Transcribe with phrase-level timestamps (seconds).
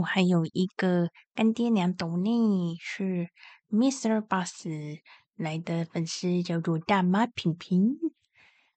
[0.00, 2.30] 还有一个干爹娘抖内
[2.80, 3.28] 是
[3.68, 4.20] Mr.
[4.20, 4.66] Boss
[5.36, 7.96] 来的粉丝，叫做大妈萍萍。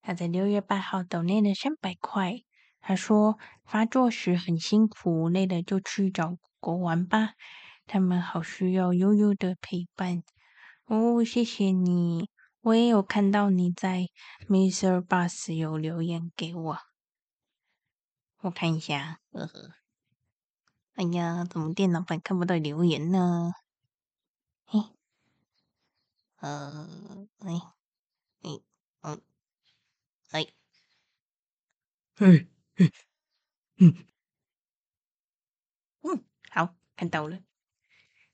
[0.00, 2.42] 他在六月八号抖内了三百块。
[2.80, 7.34] 他说发作时很辛苦，累了就去找狗玩吧，
[7.86, 10.24] 他们好需要悠悠的陪伴。
[10.86, 12.28] 哦，谢谢你，
[12.60, 14.08] 我也有看到你在
[14.48, 15.00] Mr.
[15.00, 16.78] Boss 有留言给我，
[18.40, 19.81] 我看一下，呵呵。
[20.96, 23.52] 哎呀，怎么电脑版看不到留言呢？
[24.66, 24.78] 嘿，
[26.40, 26.88] 呃，
[27.40, 27.52] 哎，
[28.42, 28.50] 哎，
[29.02, 29.22] 嗯，
[30.32, 30.46] 哎，
[32.16, 32.90] 嘿，嘿，
[33.78, 33.94] 嗯，
[36.04, 37.38] 嗯，好，看到了。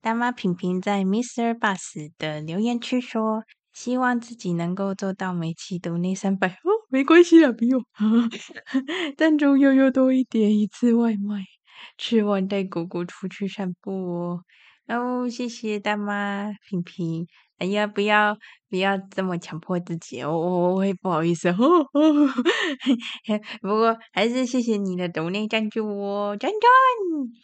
[0.00, 1.54] 大妈平平在 Mr.
[1.58, 7.84] Boss 的留言区说，希望自己能够做到每期读内三百哦，没关系啦，不用，
[9.18, 11.59] 赞助悠悠多一点，一次外卖。
[11.98, 14.40] 吃完带狗狗出去散步哦，
[14.88, 17.26] 哦，谢谢大妈平平。
[17.58, 18.38] 哎呀，不要
[18.70, 21.52] 不要这么强迫自己哦，我我会不好意思，
[23.60, 26.58] 不过还是谢谢你的独立赞助哦，赞赞，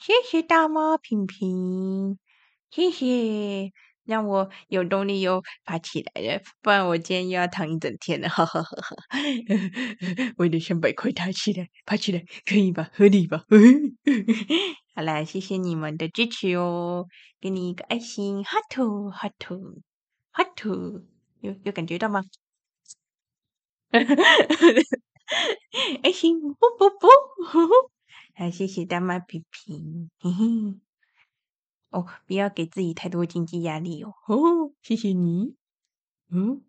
[0.00, 2.18] 谢谢大妈平平，
[2.70, 3.72] 谢谢。
[4.06, 8.96] 让我有动力又爬起来了，不然我今天又要躺一整天了， 哈哈哈哈！
[10.38, 12.88] 为了三百块爬起来，爬起来可以吧？
[12.94, 13.44] 合理吧？
[14.94, 17.06] 好啦，谢谢你们的支持哦，
[17.40, 19.82] 给你一个爱心，哈图哈图
[20.30, 21.04] 哈图，
[21.40, 22.22] 有有感觉到吗？
[26.02, 27.10] 爱心，啵啵啵，
[28.36, 30.85] 好，谢谢大妈批评，嘿嘿。
[31.96, 34.12] 哦，不要给自己太多经济压力哦。
[34.26, 35.54] 哦，谢谢你。
[36.30, 36.60] 嗯，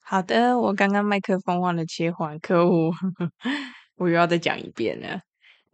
[0.00, 2.90] 好的，我刚刚麦克风忘了切换，可恶，
[3.96, 5.20] 我又要再讲一遍了。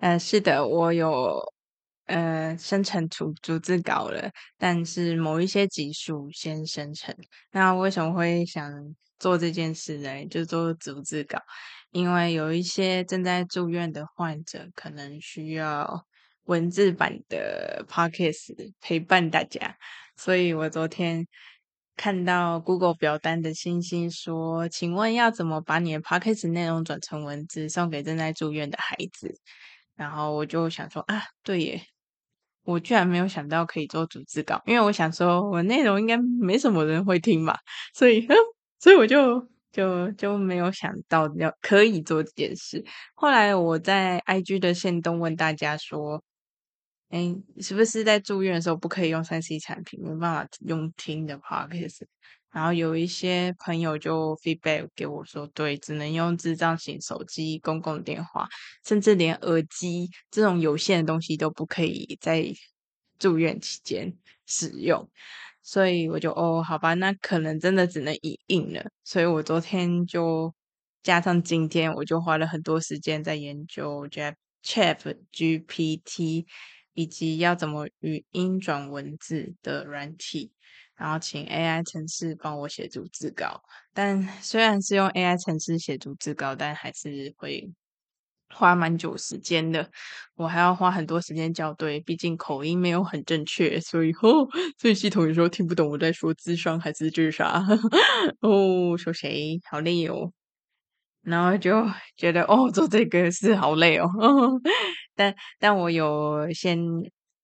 [0.01, 1.41] 嗯、呃，是的，我有
[2.07, 4.29] 呃生成逐逐字稿了，
[4.59, 7.15] 但是某一些集数先生成。
[7.53, 8.73] 那为什么会想
[9.21, 10.27] 做这件事呢？
[10.27, 11.39] 就做逐字稿。
[11.93, 16.07] 因为有一些正在住院的患者，可能需要
[16.45, 19.77] 文字版的 Podcast 陪伴大家，
[20.17, 21.27] 所以我昨天
[21.95, 29.39] 看到 Google 表单的星星说：“请问要怎么把你的 Podcast 内容转成文字，送给正在住院的孩子？”
[29.95, 31.83] 然后我就想说：“啊，对耶，
[32.65, 37.55] 我居然没有想到可以做逐字稿，因为我想说我内容应该没什么人会听嘛，
[37.95, 38.27] 所以，
[38.81, 42.85] 所以我就。”就就没有想到要可以做这件事。
[43.15, 46.23] 后来我在 IG 的线动问大家说
[47.11, 52.03] ：“哎，是不是在住院的时候不可以用三 C 产品，没办法用听的 Podcast？”
[52.53, 58.47] 然后有一些朋友就 feedback 给我说：“对，只能用智障型手机、公共电话，
[58.87, 62.45] 甚至连耳机这种有线的东西都不可以在
[63.19, 64.15] 住院期间
[64.47, 65.09] 使用。”
[65.63, 68.85] 所以我就哦，好吧，那可能真的只能影印了。
[69.05, 70.53] 所以我昨天就
[71.03, 74.07] 加上今天，我就花了很多时间在研究
[74.65, 76.47] ChatGPT
[76.95, 80.53] 以及要怎么语音转文字的软体，
[80.97, 83.63] 然后请 AI 程式帮我写逐字稿。
[83.95, 87.73] 但虽然是用 AI 程式写逐字稿，但还是会。
[88.55, 89.89] 花蛮久时间的，
[90.37, 94.47] 我还要花很多时间校对，毕竟口音没有很正确，所以哦，
[94.79, 97.67] 所以系统有时候听不懂我在说智商还是智商。
[98.41, 99.59] 哦，说谁？
[99.71, 100.33] 好累哦，
[101.23, 101.85] 然后就
[102.17, 104.09] 觉得哦，做这个是好累哦，
[105.17, 106.79] 但但我有先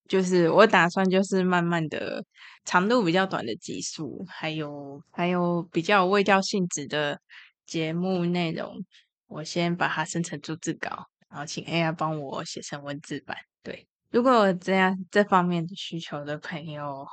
[0.08, 2.24] 就是我打算就是慢慢的
[2.64, 7.20] 长度比较短的集数，还有还有比较有卫教性质的
[7.66, 8.84] 节目内容。
[9.28, 13.36] 我先把它生成逐字稿，然后请 AI 帮我写成文字版。
[13.62, 17.06] 对，如果有这样这方面的需求的朋友，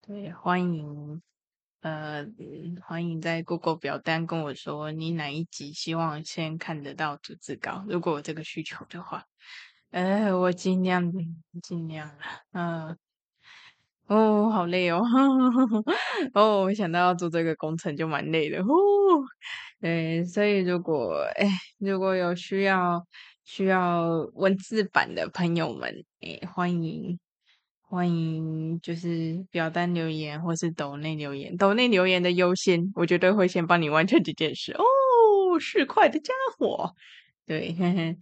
[0.00, 1.22] 对，欢迎，
[1.82, 2.26] 呃，
[2.82, 7.84] 欢迎在 Google 表单跟我说你哪一集希望先看得到逐字稿。
[7.88, 9.24] 如果有这个需求的话，
[9.90, 11.12] 呃，我尽量
[11.62, 12.24] 尽量了。
[12.52, 12.98] 嗯、
[14.10, 15.00] 哦，好累哦，
[16.34, 18.66] 哦，我想到要做这个工程就蛮累的，哦。
[19.80, 21.46] 对，所以如果哎，
[21.78, 23.06] 如果有需要
[23.44, 27.18] 需要文字版的朋友们，哎，欢迎
[27.80, 34.72] 欢迎，就是表单留言或是抖内留言，抖内留言的优先，我绝对会先帮你完成这件事。
[34.72, 34.82] 哦，
[35.60, 36.92] 市侩的家伙，
[37.46, 38.16] 对，呵 呵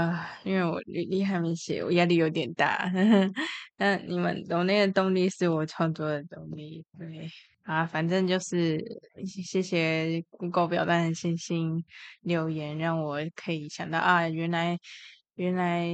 [0.00, 3.32] 啊，因为我履历还没写，我压力有点大，呵呵，
[3.78, 7.28] 那你们抖内的动力是我创作的动力，对。
[7.62, 8.80] 啊，反正就是
[9.26, 11.84] 谢谢 Google 表单的星星
[12.20, 14.78] 留言，让我可以想到啊，原来
[15.34, 15.90] 原来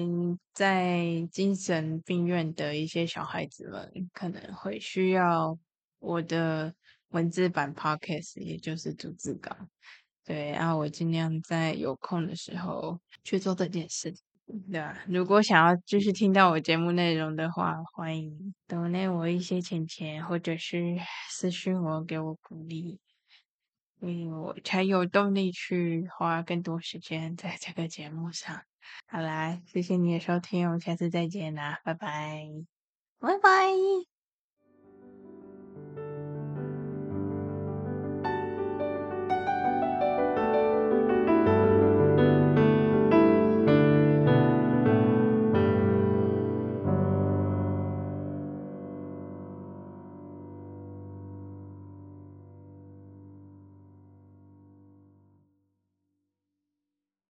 [0.52, 5.58] 在精神病院的一些小孩子们可能会需要
[5.98, 6.74] 我的
[7.08, 9.56] 文字版 Podcast，也就是逐字稿。
[10.26, 14.14] 对，然后我尽量在有空的时候去做这件事。
[14.70, 20.96] 对，如果想要继续听到我节目内容的话，欢迎 donate 我一些钱钱，或者是
[21.30, 23.00] 私信我给我鼓励，
[24.00, 28.62] 因为我才有动力去花更多时间在这个节目上。
[29.06, 32.46] 好啦，谢谢你的收听，我们下次再见啦，拜拜，
[33.18, 34.11] 拜拜。